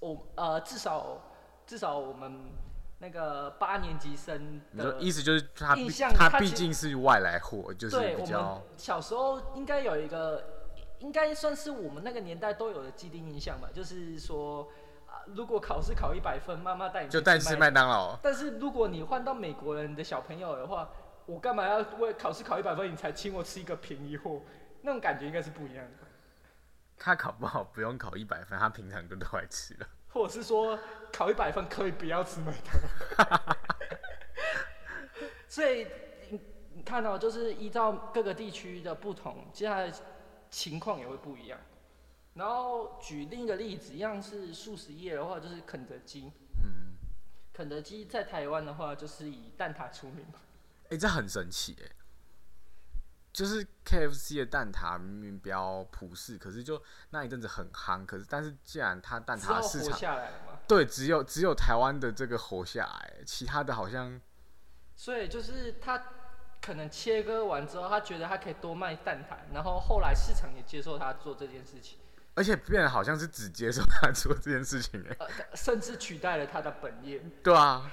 [0.00, 1.20] 我呃至少
[1.64, 2.50] 至少我们
[2.98, 10.42] 那个八年级生的意思就是他印象他毕竟是外来货，就是对我比较们小时候应该有一个，
[10.98, 14.66] 应该算是我们那个年代都有的既定印象吧，就是说，
[15.06, 18.18] 啊，如果考试考一百分，妈妈带你去就带你吃麦当劳。
[18.20, 20.90] 但是如果你换到美国人的小朋友的话，
[21.26, 24.40] 我干嘛要为考试考一百分你才请我吃一个便宜货？
[24.84, 26.06] 那种感觉应该是不一样的，
[26.98, 29.88] 他考不好不用考一百分，他平常就都爱吃了。
[30.10, 30.78] 或者是说
[31.10, 33.56] 考一百分可以不要吃麦当劳。
[35.48, 35.86] 所以
[36.28, 36.40] 你
[36.74, 39.90] 你看到、就是依照各个地区的不同，接下来
[40.50, 41.58] 情况也会不一样。
[42.34, 46.30] 然后举另一个例子，一样是素食业的话，就是肯德基。
[46.62, 46.94] 嗯，
[47.54, 50.40] 肯德基在台湾的话，就是以蛋挞出名嘛。
[50.90, 51.90] 哎、这很神奇哎、
[53.34, 58.06] 就是 KFC 的蛋挞明明比较普世，可是就那一阵子很夯。
[58.06, 60.58] 可是但是既然它蛋挞市场下来了嘛。
[60.68, 64.20] 对只有只有台湾的这个活下来，其他的好像
[64.94, 66.00] 所以就是他
[66.62, 71.98] 可能切割完之后，他觉得他可以多卖蛋挞，然后后来市场也接受他做这件事情，
[72.36, 75.16] 而且变得好像是只接受他做这件事情哎。
[75.18, 77.18] 呃，甚至取代了他的本业。
[77.42, 77.90] 对啊，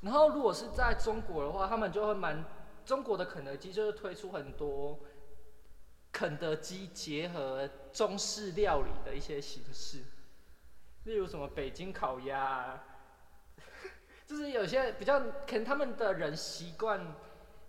[0.00, 2.42] 然后如果是在中国的话，他们就会蛮
[2.88, 4.98] 中国的肯德基就是推出很多
[6.10, 9.98] 肯德基结合中式料理的一些形式，
[11.04, 12.82] 例如什么北京烤鸭，
[14.26, 17.14] 就是有些比较可能他们的人习惯，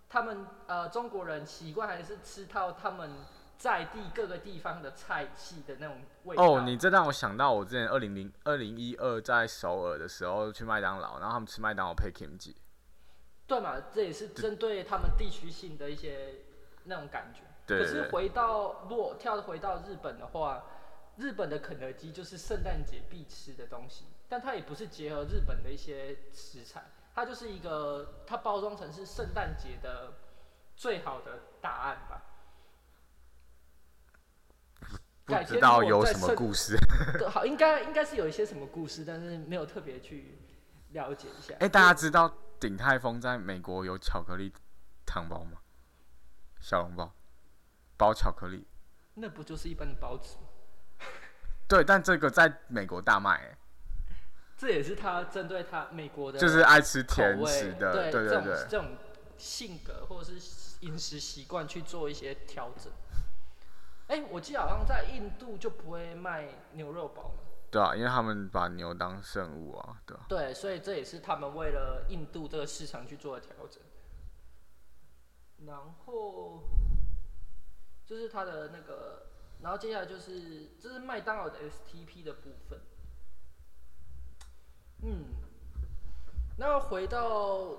[0.08, 3.12] 他们呃中国人习惯还是吃到他们
[3.58, 6.44] 在地各个地方的菜系的那种味道。
[6.44, 12.56] 哦，你这让我想到我之前二零零二零一二在首尔的时候去麦当劳，然后他们吃麦当劳配 kimchi。
[13.50, 16.36] 对嘛，这也是针对他们地区性的一些
[16.84, 17.42] 那种感觉。
[17.66, 20.64] 对可是回到如果跳回到日本的话，
[21.18, 26.84] 日本的肯德基就是圣诞节必吃的东西，但它也不是结合日本的一些食材，
[27.16, 30.14] 它就是一个它包装成是圣诞节的
[30.76, 32.22] 最好的答案吧。
[35.26, 36.78] 不知道有什么故事。
[37.18, 40.40] 对， 好，应该应该是有一些什么故事，但是没有特别去
[40.92, 41.56] 了解一下。
[41.60, 44.54] 哎、大家知道鼎泰丰在美国有巧克力
[45.06, 45.60] 糖包吗？
[46.60, 47.14] 小笼包，
[47.96, 48.68] 包巧克力。
[49.14, 50.44] 那不就是一般的包子吗？
[51.68, 53.58] 对，但这个在美国大卖、欸，
[54.58, 58.68] 这也是他针对他美国的就是爱吃甜食的，对对对。
[58.70, 58.98] 这种
[59.38, 62.92] 性格或者是饮食习惯去做一些调整。
[64.08, 67.44] 哎、我记得好像在印度就不会卖牛肉堡嘛。
[67.72, 70.26] 对啊，因为他们把牛当圣物啊，对啊。
[70.28, 73.82] 对，所以这也是他们为了印度这个市场去做的调整。
[75.66, 76.64] 然后
[78.06, 79.28] 就是它的那个，
[79.62, 82.80] 然后接下来就是这是麦当劳的 STP 的部分。
[85.04, 85.26] 嗯，
[86.58, 87.78] 那回到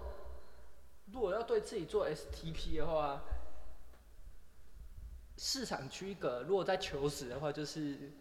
[1.12, 3.22] 如果要对自己做 STP 的话，
[5.38, 8.12] 市场区隔，如果在求职的话，就是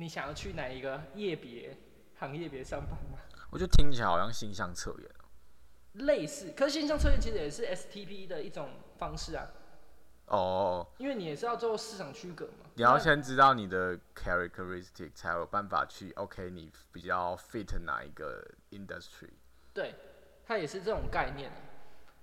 [0.00, 1.76] 你想要去哪一个业别、
[2.18, 3.18] 行业别上班吗？
[3.50, 5.24] 我觉得听起来好像形象测验哦
[5.92, 9.46] 类似，可是形象测验其实也是 STP 的一种方式啊，
[10.28, 12.70] 哦，因为你也是要做市场区隔嘛。
[12.76, 19.28] 你要先知道你的 characteristic，才有办法去 OK，你比较 fit 哪一个 industry。
[19.74, 19.94] 对，
[20.46, 21.56] 它也是这种概念啊，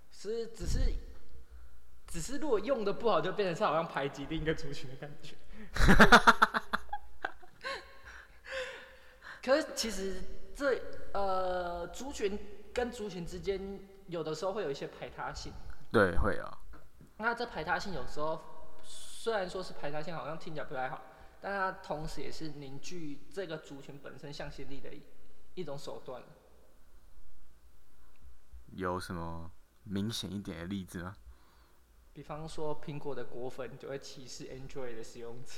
[0.09, 0.79] 是只是
[2.07, 5.35] 只是如果用的不好，就变成是好像排挤另一个族群的感觉。
[9.43, 10.23] 可是其实
[10.55, 10.81] 这
[11.13, 12.37] 呃族群
[12.73, 15.53] 跟族群之间有的时候会有一些排他性。
[15.91, 16.57] 对，会啊。
[17.17, 18.41] 那这排他性有时候
[18.83, 21.01] 虽然说是排他性，好像听起来不太好，
[21.39, 25.01] 但它同时也是凝聚这个族群本身向心力的一
[25.53, 26.23] 一种手段。
[28.73, 29.51] 有什么
[29.83, 31.15] 明显一点的例子吗？
[32.13, 35.53] 比方说，苹果的果粉就会歧视 Android 的使用者，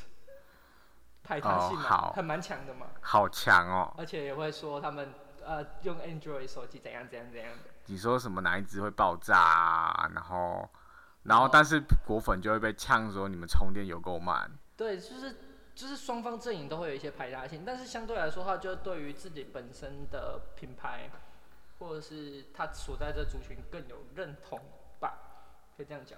[1.29, 3.93] 排他性嘛，哦好很蛮强的嘛，好强哦！
[3.99, 5.13] 而且也会说他们
[5.45, 7.69] 呃用 Android 手机怎样怎样怎样的。
[7.85, 10.09] 你说什么哪一只会爆炸啊？
[10.15, 10.67] 然后，
[11.21, 14.49] 然后哦但是果粉就会被呛说你们充电有够慢。
[14.75, 15.37] 对，就是
[15.75, 21.11] 就是双方阵营都会有一些排他性，但是相对来说，的话就对于自己本身的品牌，
[21.77, 24.59] 或者是他所在这族群更有认同
[24.99, 25.13] 吧，
[25.77, 26.17] 可以这样讲。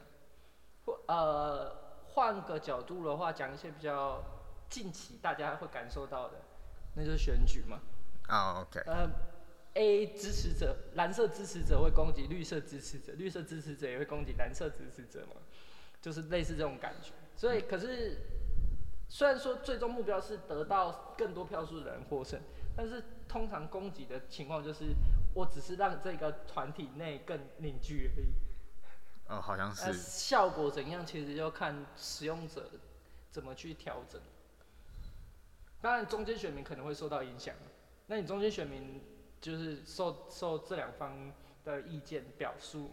[0.86, 1.76] 或呃，
[2.14, 4.24] 换个角度的话，讲一些比较
[4.72, 6.42] 近期大家会感受到的，
[6.96, 7.80] 那就是选举嘛。
[8.28, 9.12] 啊、o k 呃
[9.74, 15.42] ，A 支持者，蓝色支持者会攻击绿色支持者，绿色支持者也会攻击蓝色支持者嘛，
[16.02, 17.12] 就是类似这种感觉。
[17.36, 18.18] 所以，可是
[19.10, 22.40] 虽然说最终目标是得到更多票数的人获胜，
[22.76, 24.96] 但是通常攻击的情况就是，
[25.34, 28.28] 我只是让这个团体内更凝聚而已。
[29.28, 29.94] 哦，好像那是。
[29.94, 32.70] 效果怎样，其实就看使用者
[33.30, 34.22] 怎么去调整。
[35.82, 37.56] 当然，中间选民可能会受到影响。
[38.08, 39.02] 那你中间选民
[39.40, 41.32] 就是受受这两方
[41.64, 42.92] 的意见表述，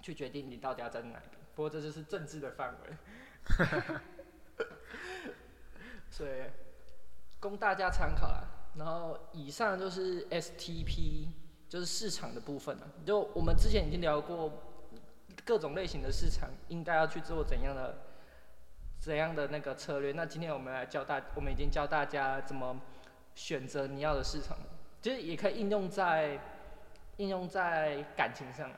[0.00, 1.38] 去决定你到底要站在哪一边。
[1.54, 2.96] 不过这就是政治的范围，
[6.08, 6.30] 所以
[7.40, 8.44] 供大家参考啦。
[8.76, 11.26] 然后以上就是 STP，
[11.68, 12.88] 就是市场的部分了。
[13.04, 14.52] 就我们之前已经聊过
[15.44, 17.98] 各种类型的市场应该要去做怎样的
[19.08, 20.12] 怎样的那个策略。
[20.12, 22.78] 那今天我们来教大，我们已经教大家怎么
[23.34, 24.54] 选择你要的市场，
[25.00, 26.38] 其实也可以应用在
[27.16, 28.70] 应用在感情上，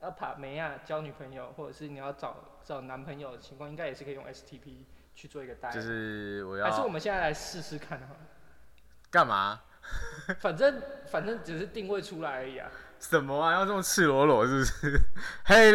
[0.00, 4.78] 要把梅亚交女朋友，或者是你要找找男朋友的情况，应该也是可以用 STP
[5.14, 5.68] 去做一个代。
[5.70, 8.16] 就是我要还是我们现在来试试看哈，
[9.10, 9.60] 干嘛？
[10.40, 12.70] 反正反正只是定位出来而已啊。
[12.98, 13.52] 什么啊？
[13.52, 15.00] 要这么赤裸裸是不是？
[15.44, 15.72] 嘿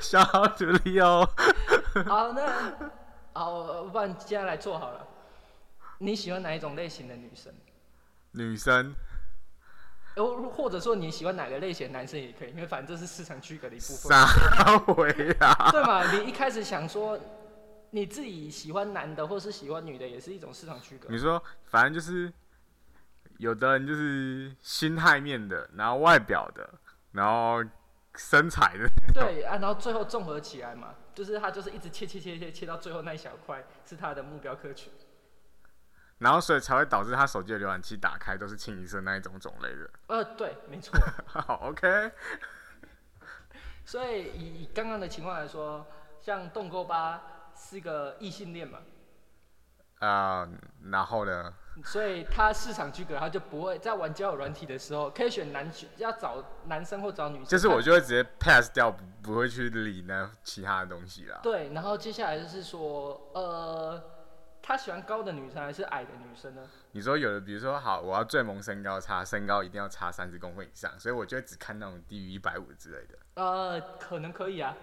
[0.00, 1.26] ，Leo，Leo，shout out to Leo。
[2.04, 2.90] 好，那
[3.32, 5.06] 好，不然接下来做好了。
[5.98, 7.52] 你喜欢哪一种类型的女生？
[8.32, 8.94] 女生
[10.16, 15.70] 呃，或者说你喜欢哪个类型的男生也可以，因为反正这是市场区隔的一部分，撒回啊！
[15.72, 16.12] 对嘛？
[16.12, 17.18] 你一开始想说
[17.90, 21.18] 你自己喜欢男的或是喜欢女的，也是一种市场区隔你。
[21.18, 22.32] 说，反正就是
[23.38, 26.68] 有的人就是心态面的，然后外表的，
[27.10, 27.60] 然后
[28.16, 34.92] 身材的，对啊，然后最后综合起来嘛，就是他就是一直切切切切切到最后那一小块是他的目标客群。
[36.18, 39.90] 然后所以才会导致他手机的浏览器打开都是清一色那一种种类的。
[40.06, 40.96] 呃，对，没错。
[41.26, 42.12] 好，OK，
[43.84, 45.84] 所以以以刚刚的情况来说，
[46.20, 48.78] 像洞沟吧是个异性恋嘛，
[49.98, 50.48] 啊、
[50.84, 51.52] 然后呢？
[51.82, 57.46] 所以他市场区隔他就不会在玩交友软体的时候，可以选男选要找男生或找女生。
[57.46, 61.40] 就是我就会直接 pass 掉，不不会去理那其他的东西啦。
[61.42, 64.02] 对，然后接下来就是说，呃，
[64.62, 66.62] 他喜欢高的女生还是矮的女生呢？
[66.92, 73.18] 你说有的，比如说好，我要最萌身高差，身高一定要差三十公分以上，所以我就会只看那种低于一百五之类的。
[73.34, 74.76] 呃，可能可以啊，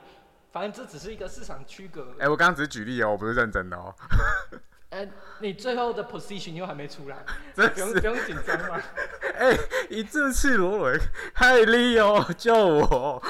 [0.52, 2.14] 反正这只是一个市场区隔。
[2.20, 3.96] 哎、我刚刚只是举例哦，我不是认真的哦。
[4.92, 5.08] 哎、
[5.39, 7.18] 你最后的 position 又还没出来，
[7.56, 8.80] 不用不用紧张嘛。
[9.39, 9.58] 哎、
[9.89, 10.92] 一这赤裸裸，
[11.34, 13.24] 嗨利哦救我！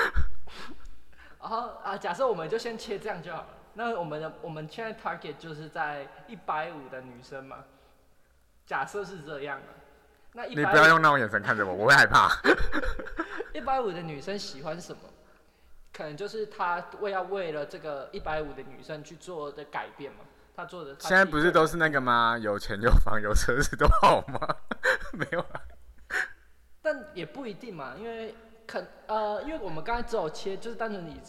[1.40, 3.48] 然后啊，假设我们就先切这样就好了。
[3.74, 7.58] 那我们的我们现在 target 就是在一百五的女生嘛，
[8.64, 9.66] 假设是这样的。
[10.32, 12.30] 那一你不要用那种眼神看着我，我会害怕。
[13.52, 15.02] 一百五的女生喜欢什么？
[15.92, 20.20] 可能就是她为要为了这个一百五的女生去做的改变嘛。
[20.54, 22.36] 她做的现在不是都是那个吗？
[22.38, 24.56] 有钱有房有车子都好吗？
[25.12, 25.62] 没有啊。
[26.82, 28.34] 但也不一定嘛，因为
[28.66, 31.20] 可呃，因为我们刚才只有切，就是单纯以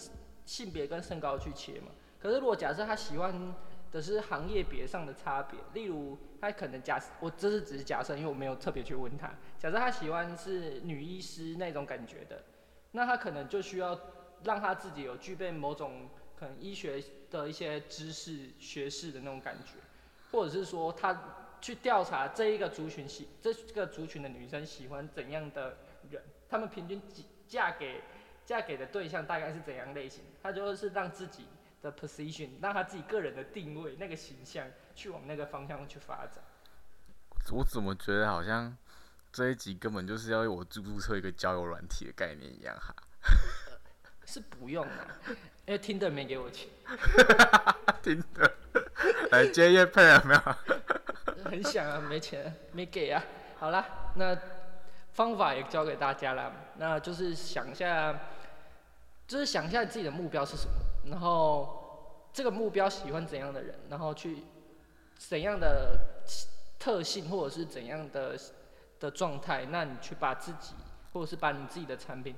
[0.46, 1.88] 性别跟身高去切嘛。
[2.22, 3.54] 可是如果假设他喜欢
[3.92, 9.28] 的是行业别上的差别，例如他可能假设我这是只是假设，因为我没有特别去问他。
[9.60, 12.44] 假设他喜欢是女医师那种感觉的，
[12.92, 13.98] 那他可能就需要
[14.44, 16.10] 让他自己有具备某种
[16.40, 19.74] 可能医学的一些知识、学识的那种感觉，
[20.32, 21.18] 或者是说他
[21.62, 25.78] 去调查这一个族群喜这个族群的女生喜欢怎样的
[26.12, 28.02] 人，他们平均几嫁给
[28.46, 31.46] 嫁给的对象大概是怎样类型，他就是让自己
[31.82, 36.44] 的 position，让他自己个人的定位那个形象去往那个方向去发展。
[37.52, 38.78] 我怎么觉得好像
[39.32, 42.94] 这一集根本就是要我注册一个交友软体的概念一样哈？
[44.26, 46.68] 是不用的， 因为 Tinder 没给我钱，
[48.02, 48.52] 听的，
[49.32, 50.42] 来接叶配了没有？
[51.50, 53.24] 很想啊，没钱没给啊。
[53.58, 54.38] 好啦，那
[55.14, 58.18] 方法也教给大家了，那就是想一下，
[59.28, 60.74] 就是想一下自己的目标是什么，
[61.10, 64.44] 然后这个目标喜欢怎样的人，然后去
[65.18, 66.00] 怎样的
[66.80, 68.38] 特性或者是怎样的
[69.00, 70.74] 的状态，那你去把自己
[71.14, 72.36] 或者是把你自己的产品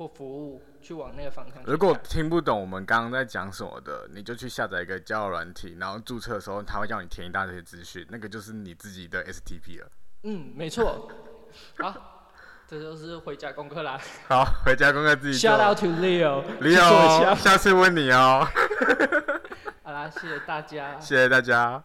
[0.00, 9.90] 或服务去往那个方向如果看听不懂我们刚刚在讲什么的，你就去下载一个交友软体，然后注册的时候，他会叫你填一大堆资讯，那个就是你自己的 STP 了。
[10.22, 11.06] 嗯，没错，
[11.76, 12.32] 好，
[12.66, 14.00] 这就是回家功课啦。
[14.26, 15.50] 好，回家功课自己做。
[15.50, 17.34] Shout out to Leo，去做一下。
[17.34, 18.48] 下次问你哦，
[19.84, 20.98] 好啦，谢谢大家。
[20.98, 21.84] 谢谢大家。